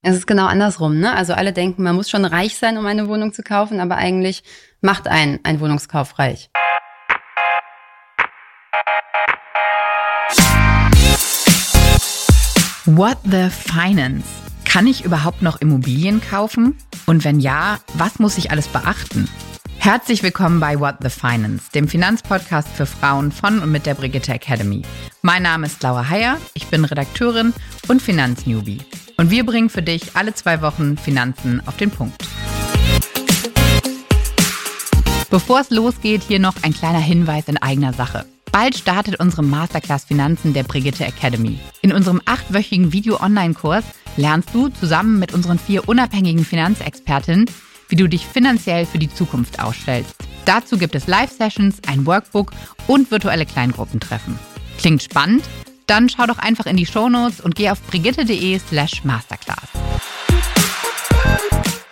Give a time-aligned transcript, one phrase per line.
[0.00, 1.12] Es ist genau andersrum, ne?
[1.12, 4.44] Also alle denken, man muss schon reich sein, um eine Wohnung zu kaufen, aber eigentlich
[4.80, 6.50] macht einen ein Wohnungskauf reich.
[12.84, 14.24] What the Finance?
[14.64, 16.76] Kann ich überhaupt noch Immobilien kaufen?
[17.06, 19.28] Und wenn ja, was muss ich alles beachten?
[19.78, 24.32] Herzlich willkommen bei What the Finance, dem Finanzpodcast für Frauen von und mit der Brigitte
[24.32, 24.82] Academy.
[25.22, 27.52] Mein Name ist Laura Heyer, ich bin Redakteurin
[27.88, 28.78] und Finanznewbie.
[29.18, 32.16] Und wir bringen für dich alle zwei Wochen Finanzen auf den Punkt.
[35.28, 38.24] Bevor es losgeht, hier noch ein kleiner Hinweis in eigener Sache.
[38.52, 41.58] Bald startet unsere Masterclass Finanzen der Brigitte Academy.
[41.82, 43.84] In unserem achtwöchigen Video-Online-Kurs
[44.16, 47.50] lernst du zusammen mit unseren vier unabhängigen Finanzexpertinnen,
[47.88, 50.14] wie du dich finanziell für die Zukunft ausstellst.
[50.44, 52.52] Dazu gibt es Live-Sessions, ein Workbook
[52.86, 54.38] und virtuelle Kleingruppentreffen.
[54.78, 55.42] Klingt spannend?
[55.88, 59.68] Dann schau doch einfach in die Shownotes und geh auf brigitte.de slash masterclass.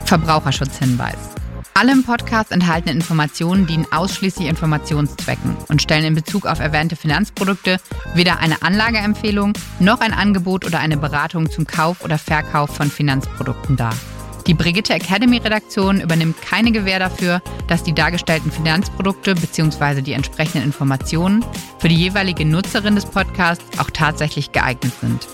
[0.04, 1.18] Verbraucherschutzhinweis.
[1.74, 7.78] Alle im Podcast enthaltenen Informationen dienen ausschließlich Informationszwecken und stellen in Bezug auf erwähnte Finanzprodukte
[8.14, 13.76] weder eine Anlageempfehlung noch ein Angebot oder eine Beratung zum Kauf oder Verkauf von Finanzprodukten
[13.76, 13.94] dar.
[14.46, 20.02] Die Brigitte Academy Redaktion übernimmt keine Gewähr dafür, dass die dargestellten Finanzprodukte bzw.
[20.02, 21.44] die entsprechenden Informationen
[21.80, 25.26] für die jeweilige Nutzerin des Podcasts auch tatsächlich geeignet sind.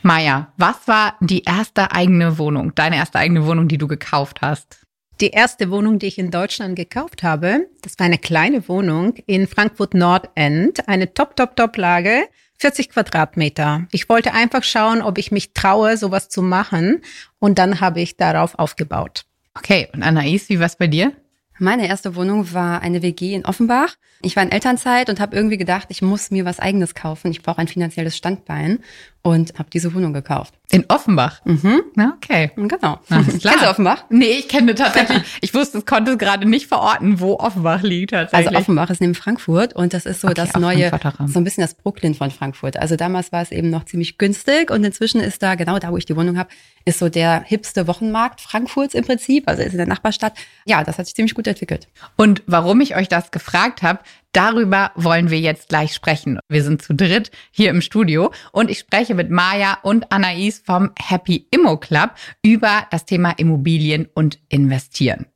[0.00, 4.78] Maja, was war die erste eigene Wohnung, deine erste eigene Wohnung, die du gekauft hast?
[5.20, 9.46] Die erste Wohnung, die ich in Deutschland gekauft habe, das war eine kleine Wohnung in
[9.46, 12.24] Frankfurt Nordend, eine Top-Top-Top-Lage
[12.62, 13.88] 40 Quadratmeter.
[13.90, 17.02] Ich wollte einfach schauen, ob ich mich traue, sowas zu machen.
[17.40, 19.24] Und dann habe ich darauf aufgebaut.
[19.54, 21.12] Okay, und Anais, wie war's bei dir?
[21.58, 23.96] Meine erste Wohnung war eine WG in Offenbach.
[24.22, 27.32] Ich war in Elternzeit und habe irgendwie gedacht, ich muss mir was eigenes kaufen.
[27.32, 28.78] Ich brauche ein finanzielles Standbein
[29.22, 30.54] und habe diese Wohnung gekauft.
[30.70, 31.40] In Offenbach?
[31.44, 31.82] Mhm.
[31.94, 32.50] Na, okay.
[32.56, 32.98] Genau.
[33.08, 34.04] Kennst du Offenbach?
[34.10, 35.22] Nee, ich kenne tatsächlich.
[35.40, 38.48] ich wusste, es konnte gerade nicht verorten, wo Offenbach liegt tatsächlich.
[38.48, 40.90] Also Offenbach ist neben Frankfurt und das ist so Okay, das neue,
[41.26, 42.76] so ein bisschen das Brooklyn von Frankfurt.
[42.76, 45.96] Also damals war es eben noch ziemlich günstig und inzwischen ist da, genau da, wo
[45.96, 46.48] ich die Wohnung habe,
[46.84, 50.32] ist so der hipste Wochenmarkt Frankfurts im Prinzip, also ist in der Nachbarstadt.
[50.64, 51.86] Ja, das hat sich ziemlich gut entwickelt.
[52.16, 54.00] Und warum ich euch das gefragt habe,
[54.32, 56.38] darüber wollen wir jetzt gleich sprechen.
[56.48, 60.90] Wir sind zu dritt hier im Studio und ich spreche mit Maja und Anais vom
[60.98, 62.10] Happy Immo Club
[62.42, 65.26] über das Thema Immobilien und Investieren.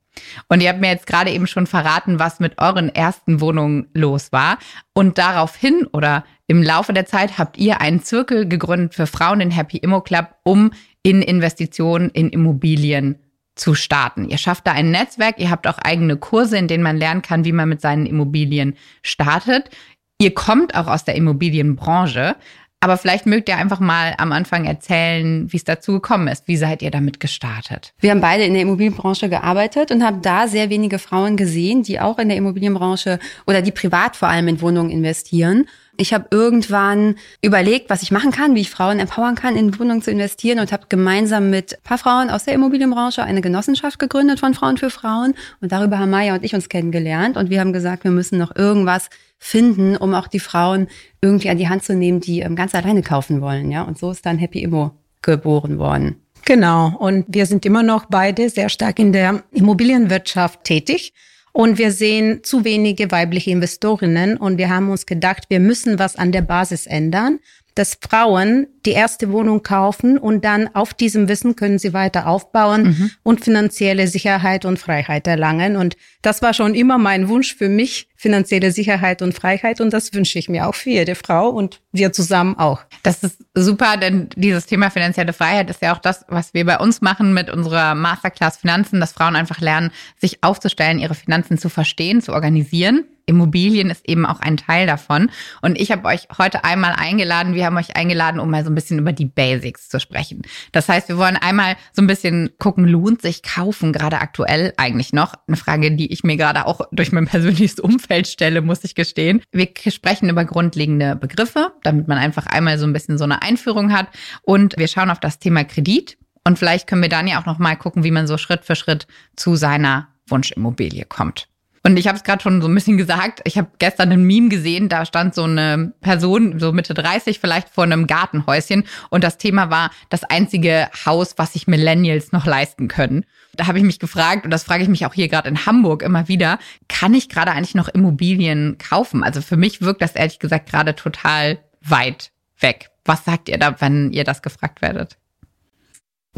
[0.48, 4.32] Und ihr habt mir jetzt gerade eben schon verraten, was mit euren ersten Wohnungen los
[4.32, 4.58] war.
[4.94, 9.50] Und daraufhin oder im Laufe der Zeit habt ihr einen Zirkel gegründet für Frauen, den
[9.50, 10.70] Happy Immo Club, um
[11.02, 13.18] in Investitionen in Immobilien
[13.56, 14.28] zu starten.
[14.28, 17.44] Ihr schafft da ein Netzwerk, ihr habt auch eigene Kurse, in denen man lernen kann,
[17.44, 19.70] wie man mit seinen Immobilien startet.
[20.18, 22.36] Ihr kommt auch aus der Immobilienbranche,
[22.80, 26.46] aber vielleicht mögt ihr einfach mal am Anfang erzählen, wie es dazu gekommen ist.
[26.46, 27.94] Wie seid ihr damit gestartet?
[27.98, 31.98] Wir haben beide in der Immobilienbranche gearbeitet und haben da sehr wenige Frauen gesehen, die
[31.98, 35.66] auch in der Immobilienbranche oder die privat vor allem in Wohnungen investieren.
[35.98, 40.02] Ich habe irgendwann überlegt, was ich machen kann, wie ich Frauen empowern kann, in Wohnungen
[40.02, 44.40] zu investieren und habe gemeinsam mit ein paar Frauen aus der Immobilienbranche eine Genossenschaft gegründet
[44.40, 45.34] von Frauen für Frauen.
[45.60, 47.36] Und darüber haben Maya und ich uns kennengelernt.
[47.36, 49.08] Und wir haben gesagt, wir müssen noch irgendwas
[49.38, 50.88] finden, um auch die Frauen
[51.20, 53.70] irgendwie an die Hand zu nehmen, die ähm, ganz alleine kaufen wollen.
[53.70, 54.92] Ja, und so ist dann Happy Immo
[55.22, 56.16] geboren worden.
[56.44, 56.94] Genau.
[56.98, 61.12] Und wir sind immer noch beide sehr stark in der Immobilienwirtschaft tätig.
[61.56, 64.36] Und wir sehen zu wenige weibliche Investorinnen.
[64.36, 67.38] Und wir haben uns gedacht, wir müssen was an der Basis ändern,
[67.76, 73.12] dass Frauen die erste Wohnung kaufen und dann auf diesem Wissen können sie weiter aufbauen
[73.22, 75.76] und finanzielle Sicherheit und Freiheit erlangen.
[75.76, 79.82] Und das war schon immer mein Wunsch für mich, finanzielle Sicherheit und Freiheit.
[79.82, 82.80] Und das wünsche ich mir auch für jede Frau und wir zusammen auch.
[83.02, 86.78] Das ist super, denn dieses Thema finanzielle Freiheit ist ja auch das, was wir bei
[86.78, 91.68] uns machen mit unserer Masterclass Finanzen, dass Frauen einfach lernen, sich aufzustellen, ihre Finanzen zu
[91.68, 93.04] verstehen, zu organisieren.
[93.26, 95.30] Immobilien ist eben auch ein Teil davon.
[95.60, 98.74] Und ich habe euch heute einmal eingeladen, wir haben euch eingeladen, um mal so ein
[98.74, 100.42] bisschen über die Basics zu sprechen.
[100.72, 105.12] Das heißt, wir wollen einmal so ein bisschen gucken, lohnt sich kaufen gerade aktuell eigentlich
[105.12, 105.34] noch?
[105.46, 109.42] Eine Frage, die ich mir gerade auch durch mein persönliches Umfeld stelle, muss ich gestehen.
[109.52, 113.92] Wir sprechen über grundlegende Begriffe, damit man einfach einmal so ein bisschen so eine Einführung
[113.92, 114.08] hat.
[114.42, 116.16] Und wir schauen auf das Thema Kredit.
[116.44, 118.76] Und vielleicht können wir dann ja auch noch mal gucken, wie man so Schritt für
[118.76, 121.48] Schritt zu seiner Wunschimmobilie kommt.
[121.86, 123.42] Und ich habe es gerade schon so ein bisschen gesagt.
[123.44, 127.68] Ich habe gestern ein Meme gesehen, da stand so eine Person, so Mitte 30 vielleicht,
[127.68, 128.82] vor einem Gartenhäuschen.
[129.08, 133.24] Und das Thema war das einzige Haus, was sich Millennials noch leisten können.
[133.54, 136.02] Da habe ich mich gefragt, und das frage ich mich auch hier gerade in Hamburg
[136.02, 139.22] immer wieder, kann ich gerade eigentlich noch Immobilien kaufen?
[139.22, 142.90] Also für mich wirkt das ehrlich gesagt gerade total weit weg.
[143.04, 145.18] Was sagt ihr da, wenn ihr das gefragt werdet?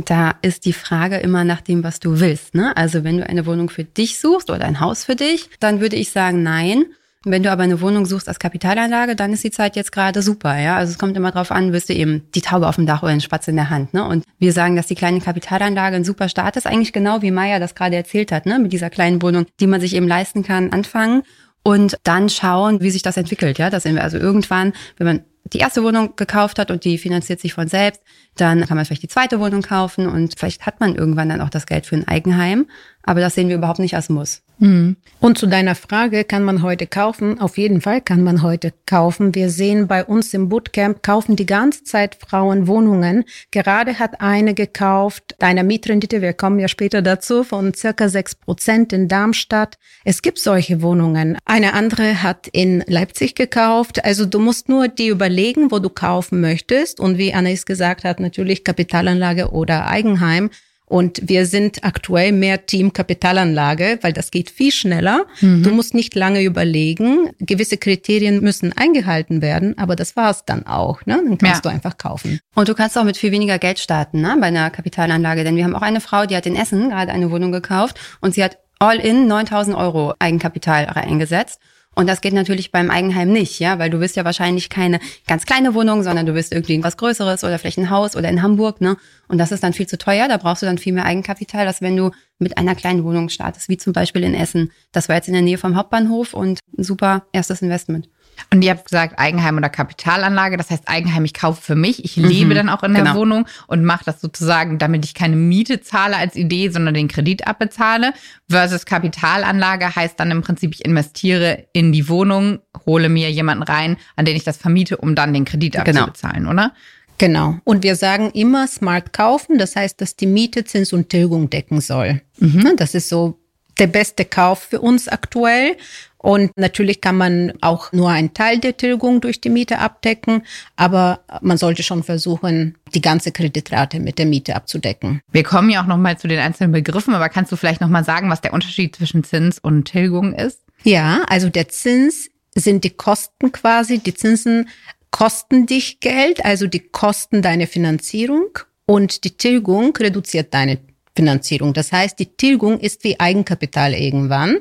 [0.04, 2.54] Da ist die Frage immer nach dem, was du willst.
[2.54, 2.76] Ne?
[2.76, 5.96] Also wenn du eine Wohnung für dich suchst oder ein Haus für dich, dann würde
[5.96, 6.84] ich sagen, nein.
[7.24, 10.56] Wenn du aber eine Wohnung suchst als Kapitalanlage, dann ist die Zeit jetzt gerade super,
[10.56, 10.76] ja.
[10.76, 13.10] Also es kommt immer drauf an, wirst du eben die Taube auf dem Dach oder
[13.10, 14.06] den Spatz in der Hand, ne?
[14.06, 17.58] Und wir sagen, dass die kleine Kapitalanlage ein super Start ist, eigentlich genau wie Maya
[17.58, 18.60] das gerade erzählt hat, ne?
[18.60, 21.22] Mit dieser kleinen Wohnung, die man sich eben leisten kann, anfangen
[21.64, 23.68] und dann schauen, wie sich das entwickelt, ja.
[23.68, 27.40] Das sind wir also irgendwann, wenn man die erste Wohnung gekauft hat und die finanziert
[27.40, 28.02] sich von selbst,
[28.36, 31.50] dann kann man vielleicht die zweite Wohnung kaufen und vielleicht hat man irgendwann dann auch
[31.50, 32.66] das Geld für ein Eigenheim.
[33.02, 34.42] Aber das sehen wir überhaupt nicht als Muss.
[34.58, 34.96] Mhm.
[35.20, 37.40] Und zu deiner Frage, kann man heute kaufen?
[37.40, 39.34] Auf jeden Fall kann man heute kaufen.
[39.34, 43.24] Wir sehen bei uns im Bootcamp, kaufen die ganze Zeit Frauen Wohnungen.
[43.50, 48.92] Gerade hat eine gekauft, deiner Mietrendite, wir kommen ja später dazu, von circa sechs Prozent
[48.92, 49.78] in Darmstadt.
[50.04, 51.38] Es gibt solche Wohnungen.
[51.44, 54.04] Eine andere hat in Leipzig gekauft.
[54.04, 57.00] Also du musst nur die überlegen, wo du kaufen möchtest.
[57.00, 60.50] Und wie Anais gesagt hat, natürlich Kapitalanlage oder Eigenheim.
[60.88, 65.26] Und wir sind aktuell mehr Team Kapitalanlage, weil das geht viel schneller.
[65.40, 65.62] Mhm.
[65.62, 67.30] Du musst nicht lange überlegen.
[67.38, 71.04] Gewisse Kriterien müssen eingehalten werden, aber das war's dann auch.
[71.04, 71.20] Ne?
[71.22, 71.70] Dann kannst ja.
[71.70, 72.40] du einfach kaufen.
[72.54, 74.36] Und du kannst auch mit viel weniger Geld starten ne?
[74.40, 75.44] bei einer Kapitalanlage.
[75.44, 78.34] Denn wir haben auch eine Frau, die hat in Essen gerade eine Wohnung gekauft und
[78.34, 81.60] sie hat all in 9000 Euro Eigenkapital eingesetzt.
[81.98, 85.46] Und das geht natürlich beim Eigenheim nicht, ja, weil du wirst ja wahrscheinlich keine ganz
[85.46, 88.80] kleine Wohnung, sondern du wirst irgendwie was Größeres oder vielleicht ein Haus oder in Hamburg,
[88.80, 88.96] ne?
[89.26, 90.28] Und das ist dann viel zu teuer.
[90.28, 93.68] Da brauchst du dann viel mehr Eigenkapital, als wenn du mit einer kleinen Wohnung startest,
[93.68, 94.70] wie zum Beispiel in Essen.
[94.92, 98.08] Das war jetzt in der Nähe vom Hauptbahnhof und ein super erstes Investment.
[98.52, 100.56] Und ihr habt gesagt Eigenheim oder Kapitalanlage.
[100.56, 102.04] Das heißt Eigenheim, ich kaufe für mich.
[102.04, 103.16] Ich lebe mhm, dann auch in der genau.
[103.16, 107.46] Wohnung und mache das sozusagen, damit ich keine Miete zahle als Idee, sondern den Kredit
[107.46, 108.12] abbezahle.
[108.48, 113.96] Versus Kapitalanlage heißt dann im Prinzip, ich investiere in die Wohnung, hole mir jemanden rein,
[114.16, 116.02] an den ich das vermiete, um dann den Kredit genau.
[116.02, 116.72] abzubezahlen, oder?
[117.18, 117.56] Genau.
[117.64, 119.58] Und wir sagen immer smart kaufen.
[119.58, 122.22] Das heißt, dass die Miete Zins und Tilgung decken soll.
[122.38, 122.74] Mhm.
[122.76, 123.40] Das ist so
[123.78, 125.76] der beste Kauf für uns aktuell.
[126.20, 130.42] Und natürlich kann man auch nur einen Teil der Tilgung durch die Miete abdecken,
[130.74, 135.20] aber man sollte schon versuchen, die ganze Kreditrate mit der Miete abzudecken.
[135.30, 137.88] Wir kommen ja auch noch mal zu den einzelnen Begriffen, aber kannst du vielleicht noch
[137.88, 140.58] mal sagen, was der Unterschied zwischen Zins und Tilgung ist?
[140.82, 144.68] Ja, also der Zins sind die Kosten quasi, die Zinsen
[145.12, 150.78] kosten dich Geld, also die kosten deine Finanzierung und die Tilgung reduziert deine
[151.18, 151.72] Finanzierung.
[151.72, 154.58] Das heißt, die Tilgung ist wie Eigenkapital irgendwann.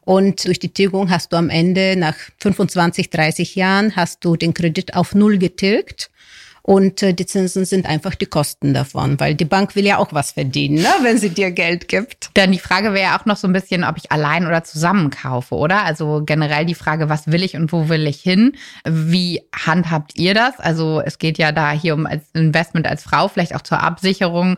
[0.00, 4.54] Und durch die Tilgung hast du am Ende nach 25, 30 Jahren hast du den
[4.54, 6.10] Kredit auf Null getilgt.
[6.62, 10.14] Und äh, die Zinsen sind einfach die Kosten davon, weil die Bank will ja auch
[10.14, 12.30] was verdienen, ne, wenn sie dir Geld gibt.
[12.34, 15.10] Dann die Frage wäre ja auch noch so ein bisschen, ob ich allein oder zusammen
[15.10, 15.84] kaufe, oder?
[15.84, 18.52] Also generell die Frage, was will ich und wo will ich hin?
[18.86, 20.58] Wie handhabt ihr das?
[20.58, 24.56] Also es geht ja da hier um als Investment als Frau, vielleicht auch zur Absicherung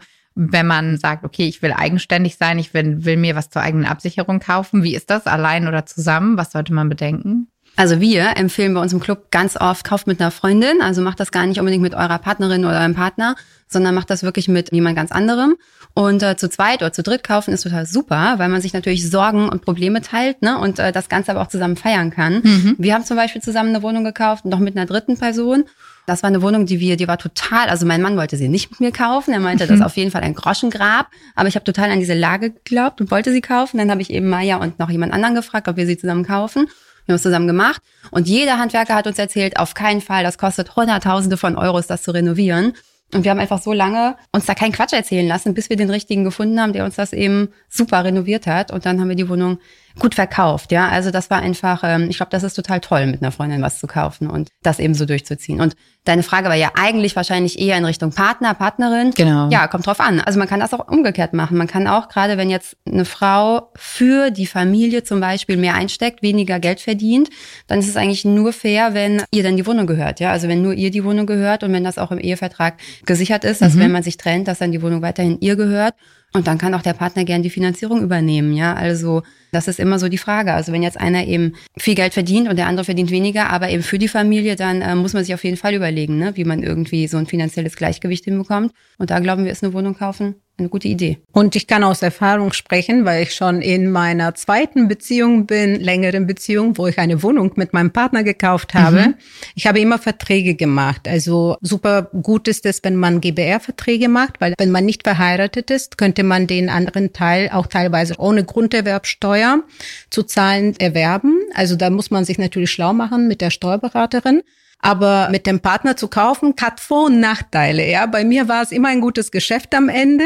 [0.49, 3.85] wenn man sagt, okay, ich will eigenständig sein, ich will, will mir was zur eigenen
[3.85, 4.83] Absicherung kaufen.
[4.83, 6.39] Wie ist das, allein oder zusammen?
[6.39, 7.49] Was sollte man bedenken?
[7.77, 10.81] Also wir empfehlen bei uns im Club ganz oft, kauft mit einer Freundin.
[10.81, 13.37] Also macht das gar nicht unbedingt mit eurer Partnerin oder eurem Partner,
[13.69, 15.57] sondern macht das wirklich mit jemand ganz anderem.
[15.95, 19.09] Und äh, zu zweit oder zu dritt kaufen ist total super, weil man sich natürlich
[19.09, 20.59] Sorgen und Probleme teilt ne?
[20.59, 22.41] und äh, das Ganze aber auch zusammen feiern kann.
[22.43, 22.77] Mhm.
[22.79, 25.65] Wir haben zum Beispiel zusammen eine Wohnung gekauft, noch mit einer dritten Person.
[26.06, 28.70] Das war eine Wohnung, die wir, die war total, also mein Mann wollte sie nicht
[28.70, 29.32] mit mir kaufen.
[29.32, 31.09] Er meinte, das ist auf jeden Fall ein Groschengrab.
[31.37, 33.78] Aber ich habe total an diese Lage geglaubt und wollte sie kaufen.
[33.78, 36.66] Dann habe ich eben Maya und noch jemand anderen gefragt, ob wir sie zusammen kaufen.
[37.07, 37.80] Wir haben es zusammen gemacht.
[38.11, 42.02] Und jeder Handwerker hat uns erzählt, auf keinen Fall, das kostet Hunderttausende von Euros, das
[42.02, 42.75] zu renovieren.
[43.12, 45.90] Und wir haben einfach so lange uns da keinen Quatsch erzählen lassen, bis wir den
[45.90, 48.71] richtigen gefunden haben, der uns das eben super renoviert hat.
[48.71, 49.59] Und dann haben wir die Wohnung
[49.99, 50.73] gut verkauft.
[50.73, 53.62] Ja, also das war einfach, ähm, ich glaube, das ist total toll, mit einer Freundin
[53.62, 55.61] was zu kaufen und das eben so durchzuziehen.
[55.61, 59.11] Und deine Frage war ja eigentlich wahrscheinlich eher in Richtung Partner, Partnerin.
[59.11, 59.49] Genau.
[59.50, 60.20] Ja, kommt drauf an.
[60.20, 61.59] Also man kann das auch umgekehrt machen.
[61.59, 66.23] Man kann auch, gerade wenn jetzt eine Frau für die Familie zum Beispiel mehr einsteckt,
[66.23, 67.28] weniger Geld verdient,
[67.66, 70.20] dann ist es eigentlich nur fair, wenn ihr dann die Wohnung gehört.
[70.20, 73.44] Ja, also wenn nur ihr die Wohnung gehört und wenn das auch im Ehevertrag gesichert
[73.44, 73.80] ist, dass mhm.
[73.80, 75.94] wenn man sich trennt, dass dann die Wohnung weiterhin ihr gehört.
[76.33, 78.53] Und dann kann auch der Partner gern die Finanzierung übernehmen.
[78.53, 79.23] Ja, also
[79.53, 80.53] das ist immer so die Frage.
[80.53, 83.83] Also wenn jetzt einer eben viel Geld verdient und der andere verdient weniger, aber eben
[83.83, 86.63] für die Familie, dann äh, muss man sich auf jeden Fall überlegen, ne, wie man
[86.63, 88.73] irgendwie so ein finanzielles Gleichgewicht hinbekommt.
[88.99, 91.19] Und da glauben wir, ist eine Wohnung kaufen eine gute Idee.
[91.33, 96.26] Und ich kann aus Erfahrung sprechen, weil ich schon in meiner zweiten Beziehung bin, längeren
[96.26, 99.00] Beziehung, wo ich eine Wohnung mit meinem Partner gekauft habe.
[99.00, 99.14] Mhm.
[99.55, 101.09] Ich habe immer Verträge gemacht.
[101.09, 105.99] Also super gut ist es, wenn man GBR-Verträge macht, weil wenn man nicht verheiratet ist,
[105.99, 109.62] könnte man den anderen Teil auch teilweise ohne Grunderwerbsteuer
[110.11, 111.38] zu zahlen erwerben.
[111.55, 114.43] Also da muss man sich natürlich schlau machen mit der Steuerberaterin.
[114.83, 117.89] Aber mit dem Partner zu kaufen, hat Vor- und Nachteile.
[117.89, 120.25] Ja, bei mir war es immer ein gutes Geschäft am Ende,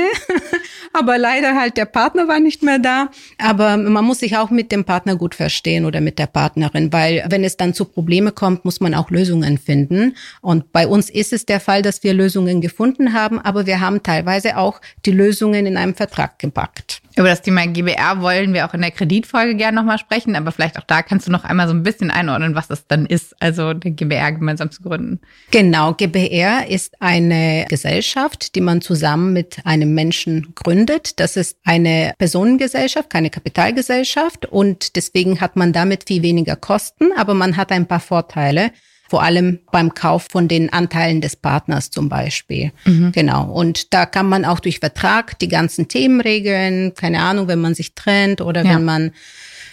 [0.92, 3.10] aber leider halt der Partner war nicht mehr da.
[3.38, 7.24] Aber man muss sich auch mit dem Partner gut verstehen oder mit der Partnerin, weil
[7.28, 10.16] wenn es dann zu Probleme kommt, muss man auch Lösungen finden.
[10.40, 14.02] Und bei uns ist es der Fall, dass wir Lösungen gefunden haben, aber wir haben
[14.02, 17.03] teilweise auch die Lösungen in einem Vertrag gepackt.
[17.16, 20.76] Über das Thema GBR wollen wir auch in der Kreditfolge gerne nochmal sprechen, aber vielleicht
[20.78, 23.72] auch da kannst du noch einmal so ein bisschen einordnen, was das dann ist, also
[23.72, 25.20] der GBR gemeinsam zu gründen.
[25.52, 31.20] Genau, GBR ist eine Gesellschaft, die man zusammen mit einem Menschen gründet.
[31.20, 37.34] Das ist eine Personengesellschaft, keine Kapitalgesellschaft und deswegen hat man damit viel weniger Kosten, aber
[37.34, 38.72] man hat ein paar Vorteile
[39.08, 42.72] vor allem beim Kauf von den Anteilen des Partners zum Beispiel.
[42.84, 43.12] Mhm.
[43.12, 43.50] Genau.
[43.52, 46.94] Und da kann man auch durch Vertrag die ganzen Themen regeln.
[46.94, 48.74] Keine Ahnung, wenn man sich trennt oder ja.
[48.74, 49.12] wenn man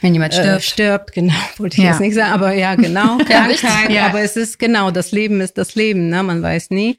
[0.02, 0.48] wenn jemand stirbt.
[0.48, 1.92] Äh, stirbt, genau, wollte ich ja.
[1.92, 3.92] jetzt nicht sagen, aber ja, genau, Krankheit.
[3.92, 4.08] ja.
[4.08, 6.24] Aber es ist genau, das Leben ist das Leben, ne?
[6.24, 6.98] man weiß nie.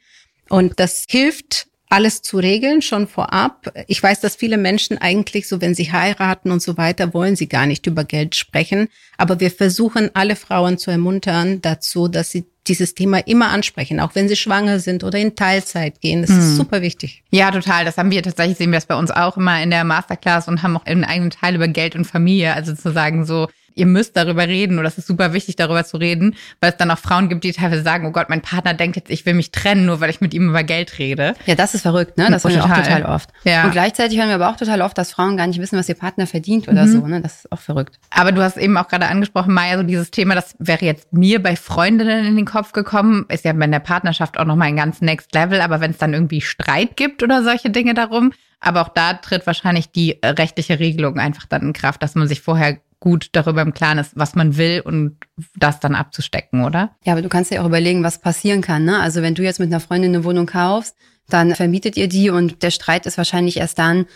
[0.48, 3.70] Und das hilft alles zu regeln, schon vorab.
[3.86, 7.48] Ich weiß, dass viele Menschen eigentlich so, wenn sie heiraten und so weiter, wollen sie
[7.48, 8.88] gar nicht über Geld sprechen.
[9.18, 14.14] Aber wir versuchen, alle Frauen zu ermuntern dazu, dass sie dieses Thema immer ansprechen, auch
[14.14, 16.22] wenn sie schwanger sind oder in Teilzeit gehen.
[16.22, 16.38] Das hm.
[16.38, 17.24] ist super wichtig.
[17.30, 17.84] Ja, total.
[17.84, 20.62] Das haben wir tatsächlich, sehen wir das bei uns auch immer in der Masterclass und
[20.62, 22.54] haben auch einen eigenen Teil über Geld und Familie.
[22.54, 25.96] Also zu sagen so, ihr müsst darüber reden oder es ist super wichtig, darüber zu
[25.96, 28.96] reden, weil es dann auch Frauen gibt, die teilweise sagen, oh Gott, mein Partner denkt
[28.96, 31.34] jetzt, ich will mich trennen, nur weil ich mit ihm über Geld rede.
[31.46, 32.28] Ja, das ist verrückt, ne?
[32.30, 33.30] Das hören wir auch total oft.
[33.44, 33.64] Ja.
[33.64, 35.94] Und gleichzeitig hören wir aber auch total oft, dass Frauen gar nicht wissen, was ihr
[35.94, 36.92] Partner verdient oder mhm.
[36.92, 37.20] so, ne?
[37.20, 37.98] Das ist auch verrückt.
[38.10, 41.42] Aber du hast eben auch gerade angesprochen, Maya, so dieses Thema, das wäre jetzt mir
[41.42, 45.00] bei Freundinnen in den Kopf gekommen, ist ja bei der Partnerschaft auch nochmal ein ganz
[45.00, 48.88] Next Level, aber wenn es dann irgendwie Streit gibt oder solche Dinge darum, aber auch
[48.88, 53.30] da tritt wahrscheinlich die rechtliche Regelung einfach dann in Kraft, dass man sich vorher gut
[53.32, 55.16] darüber im Klaren ist, was man will und
[55.56, 56.94] das dann abzustecken, oder?
[57.04, 58.84] Ja, aber du kannst ja auch überlegen, was passieren kann.
[58.84, 59.00] Ne?
[59.00, 60.94] Also wenn du jetzt mit einer Freundin eine Wohnung kaufst,
[61.28, 64.06] dann vermietet ihr die und der Streit ist wahrscheinlich erst dann,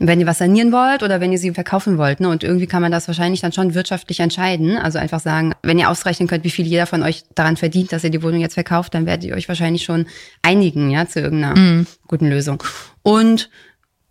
[0.00, 2.20] wenn ihr was sanieren wollt oder wenn ihr sie verkaufen wollt.
[2.20, 2.30] Ne?
[2.30, 4.78] Und irgendwie kann man das wahrscheinlich dann schon wirtschaftlich entscheiden.
[4.78, 8.02] Also einfach sagen, wenn ihr ausrechnen könnt, wie viel jeder von euch daran verdient, dass
[8.02, 10.06] ihr die Wohnung jetzt verkauft, dann werdet ihr euch wahrscheinlich schon
[10.40, 11.86] einigen, ja, zu irgendeiner mm.
[12.08, 12.62] guten Lösung.
[13.02, 13.50] Und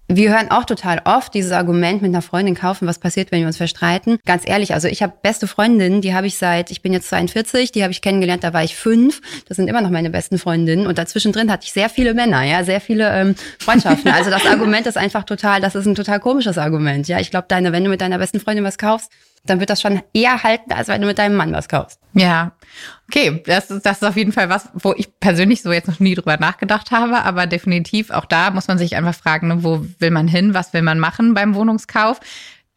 [0.08, 3.48] wir hören auch total oft dieses Argument mit einer Freundin kaufen, was passiert, wenn wir
[3.48, 4.20] uns verstreiten.
[4.26, 7.72] Ganz ehrlich, also ich habe beste Freundinnen, die habe ich seit, ich bin jetzt 42,
[7.72, 9.22] die habe ich kennengelernt, da war ich fünf.
[9.48, 10.86] Das sind immer noch meine besten Freundinnen.
[10.86, 14.12] Und dazwischen drin hatte ich sehr viele Männer, ja, sehr viele ähm, Freundschaften.
[14.12, 17.08] Also das Argument ist einfach total, das ist ein total komisches Argument.
[17.08, 19.12] Ja, ich glaube, deine, wenn du mit deiner besten Freundin was kaufst,
[19.46, 22.00] dann wird das schon eher halten, als wenn du mit deinem Mann was kaufst.
[22.14, 22.54] Ja,
[23.08, 26.00] okay, das ist, das ist auf jeden Fall was, wo ich persönlich so jetzt noch
[26.00, 29.86] nie drüber nachgedacht habe, aber definitiv auch da muss man sich einfach fragen, ne, wo
[30.00, 32.20] will man hin, was will man machen beim Wohnungskauf.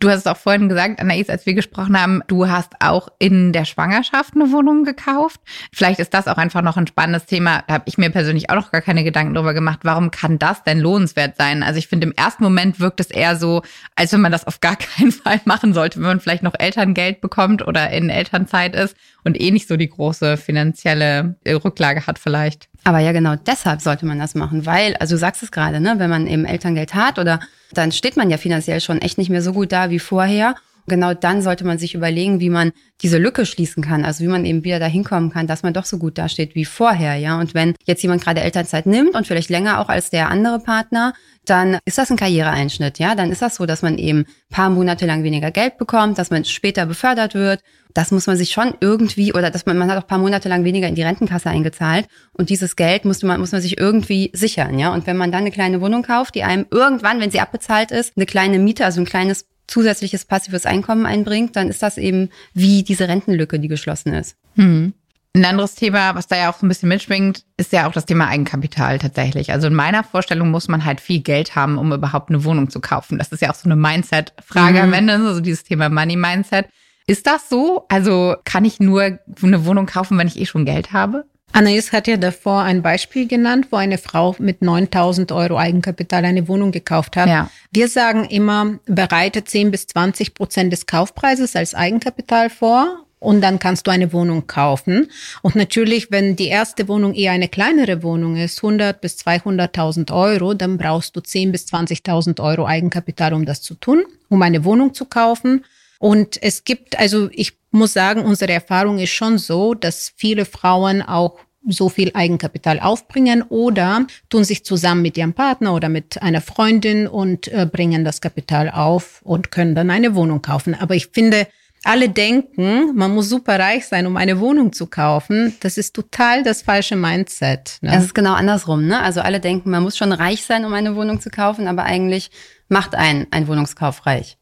[0.01, 3.53] Du hast es auch vorhin gesagt, Anais, als wir gesprochen haben, du hast auch in
[3.53, 5.41] der Schwangerschaft eine Wohnung gekauft.
[5.73, 7.65] Vielleicht ist das auch einfach noch ein spannendes Thema.
[7.67, 9.81] Da habe ich mir persönlich auch noch gar keine Gedanken drüber gemacht.
[9.83, 11.65] Warum kann das denn lohnenswert sein?
[11.65, 13.63] Also ich finde, im ersten Moment wirkt es eher so,
[13.97, 17.21] als wenn man das auf gar keinen Fall machen sollte, wenn man vielleicht noch Elterngeld
[17.21, 22.69] bekommt oder in Elternzeit ist und eh nicht so die große finanzielle Rücklage hat vielleicht.
[22.89, 25.97] Aber ja, genau deshalb sollte man das machen, weil, also du sagst es gerade, ne,
[25.99, 27.39] wenn man eben Elterngeld hat oder
[27.75, 30.55] dann steht man ja finanziell schon echt nicht mehr so gut da wie vorher.
[30.89, 34.45] Genau dann sollte man sich überlegen, wie man diese Lücke schließen kann, also wie man
[34.45, 37.39] eben wieder dahin kommen kann, dass man doch so gut dasteht wie vorher, ja.
[37.39, 41.15] Und wenn jetzt jemand gerade Elternzeit nimmt und vielleicht länger auch als der andere Partner,
[41.45, 43.15] dann ist das ein Karriereeinschnitt, ja.
[43.15, 46.45] Dann ist das so, dass man eben paar Monate lang weniger Geld bekommt, dass man
[46.45, 47.61] später befördert wird
[47.95, 50.63] das muss man sich schon irgendwie, oder dass man, man hat auch paar Monate lang
[50.65, 54.79] weniger in die Rentenkasse eingezahlt und dieses Geld muss man, muss man sich irgendwie sichern,
[54.79, 54.93] ja.
[54.93, 58.13] Und wenn man dann eine kleine Wohnung kauft, die einem irgendwann, wenn sie abbezahlt ist,
[58.17, 62.83] eine kleine Miete, also ein kleines zusätzliches passives Einkommen einbringt, dann ist das eben wie
[62.83, 64.37] diese Rentenlücke, die geschlossen ist.
[64.57, 64.95] Hm.
[65.35, 68.07] Ein anderes Thema, was da ja auch so ein bisschen mitschwingt, ist ja auch das
[68.07, 69.53] Thema Eigenkapital tatsächlich.
[69.53, 72.81] Also in meiner Vorstellung muss man halt viel Geld haben, um überhaupt eine Wohnung zu
[72.81, 73.19] kaufen.
[73.19, 74.85] Das ist ja auch so eine Mindset-Frage mhm.
[74.85, 76.67] am Ende, so dieses Thema Money-Mindset.
[77.07, 77.85] Ist das so?
[77.89, 81.25] Also kann ich nur eine Wohnung kaufen, wenn ich eh schon Geld habe?
[81.53, 86.47] Anais hat ja davor ein Beispiel genannt, wo eine Frau mit 9000 Euro Eigenkapital eine
[86.47, 87.29] Wohnung gekauft hat.
[87.29, 87.51] Ja.
[87.73, 93.59] Wir sagen immer, bereite 10 bis 20 Prozent des Kaufpreises als Eigenkapital vor und dann
[93.59, 95.11] kannst du eine Wohnung kaufen.
[95.43, 100.55] Und natürlich, wenn die erste Wohnung eher eine kleinere Wohnung ist, 100 bis 200.000 Euro,
[100.55, 104.95] dann brauchst du 10 bis 20.000 Euro Eigenkapital, um das zu tun, um eine Wohnung
[104.95, 105.65] zu kaufen.
[105.99, 111.03] Und es gibt, also ich muss sagen, unsere Erfahrung ist schon so, dass viele Frauen
[111.03, 116.41] auch so viel Eigenkapital aufbringen oder tun sich zusammen mit ihrem Partner oder mit einer
[116.41, 120.75] Freundin und äh, bringen das Kapital auf und können dann eine Wohnung kaufen.
[120.75, 121.47] Aber ich finde,
[121.85, 125.55] Alle denken, man muss super reich sein, um eine Wohnung zu kaufen.
[125.61, 127.79] Das ist total das falsche Mindset.
[127.83, 127.95] Ne?
[127.95, 128.87] Es ist genau andersrum.
[128.87, 129.01] Ne?
[129.01, 132.31] Also alle denken, man muss schon reich sein, um eine Wohnung zu kaufen, aber eigentlich
[132.69, 134.38] macht ein ein Wohnungskauf reich.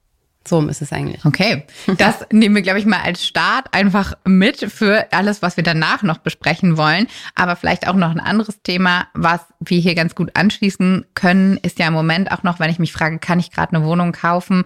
[0.47, 1.25] So ist es eigentlich.
[1.25, 1.65] Okay,
[1.99, 6.03] das nehmen wir, glaube ich, mal als Start einfach mit für alles, was wir danach
[6.03, 7.09] noch besprechen wollen.
[7.35, 11.79] Aber vielleicht auch noch ein anderes Thema, was wir hier ganz gut anschließen können, ist
[11.79, 14.65] ja im Moment auch noch, wenn ich mich frage, kann ich gerade eine Wohnung kaufen?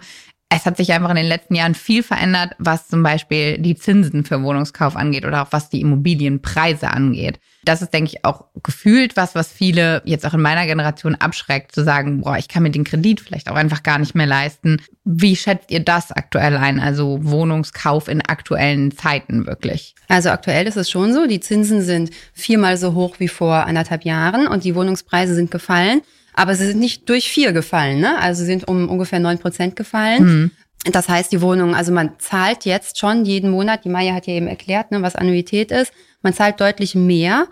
[0.49, 4.25] Es hat sich einfach in den letzten Jahren viel verändert, was zum Beispiel die Zinsen
[4.25, 7.39] für Wohnungskauf angeht oder auch was die Immobilienpreise angeht.
[7.63, 11.73] Das ist, denke ich, auch gefühlt was, was viele jetzt auch in meiner Generation abschreckt,
[11.73, 14.81] zu sagen, boah, ich kann mir den Kredit vielleicht auch einfach gar nicht mehr leisten.
[15.03, 16.79] Wie schätzt ihr das aktuell ein?
[16.79, 19.95] Also Wohnungskauf in aktuellen Zeiten wirklich?
[20.07, 24.05] Also aktuell ist es schon so, die Zinsen sind viermal so hoch wie vor anderthalb
[24.05, 26.01] Jahren und die Wohnungspreise sind gefallen.
[26.33, 28.17] Aber sie sind nicht durch vier gefallen, ne?
[28.19, 30.23] Also sie sind um ungefähr neun Prozent gefallen.
[30.23, 30.51] Mhm.
[30.85, 34.33] Das heißt, die Wohnung, also man zahlt jetzt schon jeden Monat, die Maya hat ja
[34.33, 35.93] eben erklärt, ne, was Annuität ist.
[36.23, 37.47] Man zahlt deutlich mehr,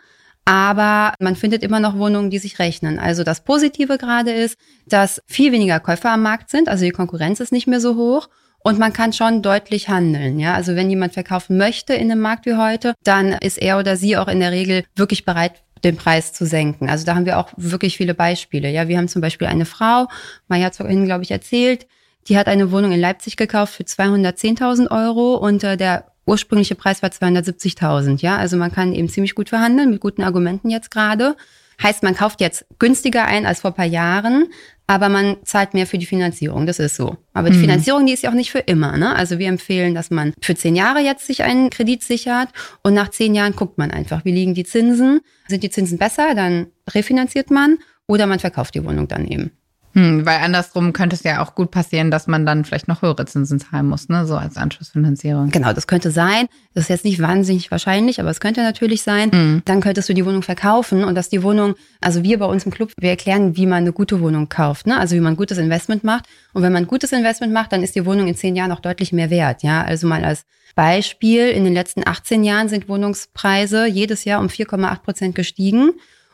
[0.46, 2.98] aber man findet immer noch Wohnungen, die sich rechnen.
[2.98, 4.58] Also das Positive gerade ist,
[4.88, 8.30] dass viel weniger Käufer am Markt sind, also die Konkurrenz ist nicht mehr so hoch.
[8.62, 10.54] Und man kann schon deutlich handeln, ja.
[10.54, 14.18] Also wenn jemand verkaufen möchte in einem Markt wie heute, dann ist er oder sie
[14.18, 16.90] auch in der Regel wirklich bereit, den Preis zu senken.
[16.90, 18.70] Also da haben wir auch wirklich viele Beispiele.
[18.70, 20.08] Ja, wir haben zum Beispiel eine Frau,
[20.50, 21.88] Maya hat vorhin, glaube ich, erzählt,
[22.30, 27.02] die hat eine Wohnung in Leipzig gekauft für 210.000 Euro und äh, der ursprüngliche Preis
[27.02, 28.22] war 270.000.
[28.22, 31.36] Ja, also man kann eben ziemlich gut verhandeln mit guten Argumenten jetzt gerade.
[31.82, 34.48] Heißt, man kauft jetzt günstiger ein als vor paar Jahren,
[34.86, 36.68] aber man zahlt mehr für die Finanzierung.
[36.68, 37.18] Das ist so.
[37.34, 37.62] Aber die mhm.
[37.62, 38.98] Finanzierung, die ist ja auch nicht für immer.
[38.98, 39.16] Ne?
[39.16, 42.50] Also wir empfehlen, dass man für zehn Jahre jetzt sich einen Kredit sichert
[42.84, 45.22] und nach zehn Jahren guckt man einfach, wie liegen die Zinsen.
[45.48, 49.52] Sind die Zinsen besser, dann refinanziert man oder man verkauft die Wohnung dann eben.
[49.94, 53.26] Hm, weil andersrum könnte es ja auch gut passieren, dass man dann vielleicht noch höhere
[53.26, 54.26] Zinsen zahlen muss, ne?
[54.28, 55.50] so als Anschlussfinanzierung.
[55.50, 56.48] Genau, das könnte sein.
[56.74, 59.32] Das ist jetzt nicht wahnsinnig wahrscheinlich, aber es könnte natürlich sein.
[59.34, 59.62] Mhm.
[59.66, 62.72] Dann könntest du die Wohnung verkaufen und dass die Wohnung, also wir bei uns im
[62.72, 65.00] Club, wir erklären, wie man eine gute Wohnung kauft, ne?
[65.00, 66.26] also wie man ein gutes Investment macht.
[66.54, 68.82] Und wenn man ein gutes Investment macht, dann ist die Wohnung in zehn Jahren auch
[68.82, 69.64] deutlich mehr wert.
[69.64, 74.48] Ja, also mal als Beispiel, in den letzten 18 Jahren sind Wohnungspreise jedes Jahr um
[74.48, 75.92] 4,8 Prozent gestiegen.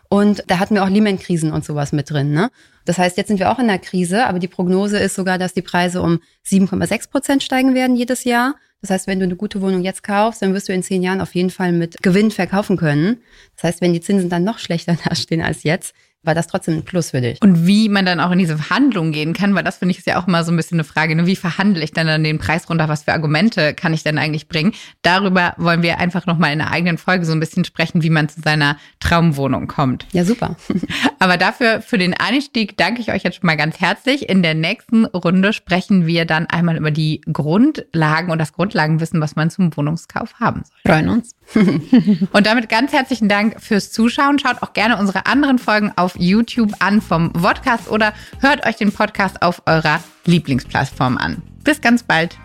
[0.10, 2.32] Und da hatten wir auch Lehman-Krisen und sowas mit drin.
[2.32, 2.52] Ne?
[2.86, 5.54] Das heißt, jetzt sind wir auch in der Krise, aber die Prognose ist sogar, dass
[5.54, 8.56] die Preise um 7,6 Prozent steigen werden jedes Jahr.
[8.82, 11.20] Das heißt, wenn du eine gute Wohnung jetzt kaufst, dann wirst du in zehn Jahren
[11.20, 13.18] auf jeden Fall mit Gewinn verkaufen können.
[13.56, 16.84] Das heißt, wenn die Zinsen dann noch schlechter dastehen als jetzt, war das trotzdem ein
[16.84, 17.42] Plus für dich.
[17.42, 20.08] Und wie man dann auch in diese Verhandlungen gehen kann, weil das finde ich ist
[20.08, 21.26] ja auch immer so ein bisschen eine Frage, ne?
[21.26, 24.48] wie verhandle ich denn dann den Preis runter, was für Argumente kann ich denn eigentlich
[24.48, 24.74] bringen?
[25.02, 28.30] Darüber wollen wir einfach nochmal in einer eigenen Folge so ein bisschen sprechen, wie man
[28.30, 30.06] zu seiner Traumwohnung kommt.
[30.12, 30.56] Ja, super.
[31.20, 34.30] Aber dafür, für den Einstieg danke ich euch jetzt schon mal ganz herzlich.
[34.30, 39.36] In der nächsten Runde sprechen wir dann einmal über die Grundlagen und das Grundlagenwissen, was
[39.36, 40.94] man zum Wohnungskauf haben soll.
[40.94, 41.36] Freuen uns.
[42.32, 44.40] und damit ganz herzlichen Dank fürs Zuschauen.
[44.40, 49.42] Schaut auch gerne unsere anderen Folgen YouTube an vom Podcast oder hört euch den Podcast
[49.42, 51.42] auf eurer Lieblingsplattform an.
[51.64, 52.38] Bis ganz bald.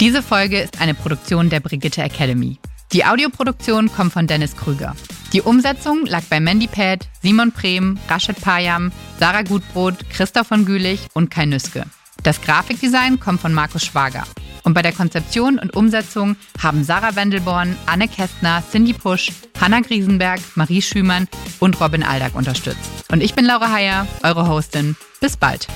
[0.00, 2.58] Diese Folge ist eine Produktion der Brigitte Academy.
[2.92, 4.94] Die Audioproduktion kommt von Dennis Krüger.
[5.32, 11.06] Die Umsetzung lag bei Mandy Pad, Simon Prehm, Rashid Payam, Sarah Gutbrot, Christoph von Gülich
[11.14, 11.84] und Kai Nüske.
[12.22, 14.24] Das Grafikdesign kommt von Markus Schwager.
[14.64, 20.40] Und bei der Konzeption und Umsetzung haben Sarah Wendelborn, Anne Kästner, Cindy Pusch, Hanna Griesenberg,
[20.54, 21.28] Marie Schümann
[21.60, 22.78] und Robin Aldag unterstützt.
[23.10, 24.96] Und ich bin Laura Heyer, eure Hostin.
[25.20, 25.68] Bis bald.